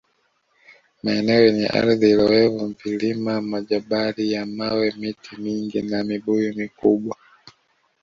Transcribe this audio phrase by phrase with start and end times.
[1.03, 7.17] Maeneo yenye ardhi loevu Vilima Majabari ya mawe miti mingi na Mibuyu mikubwa